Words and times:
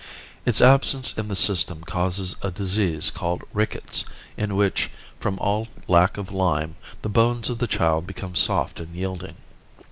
Its 0.47 0.61
absence 0.63 1.13
in 1.15 1.27
the 1.27 1.35
system 1.35 1.83
causes 1.83 2.35
a 2.41 2.49
disease 2.49 3.11
called 3.11 3.43
rickets, 3.53 4.03
in 4.35 4.55
which, 4.55 4.89
from 5.19 5.37
all 5.37 5.67
lack 5.87 6.17
of 6.17 6.31
lime, 6.31 6.75
the 7.03 7.07
bones 7.07 7.51
of 7.51 7.59
the 7.59 7.67
child 7.67 8.07
become 8.07 8.33
soft 8.33 8.79
and 8.79 8.95
yielding. 8.95 9.35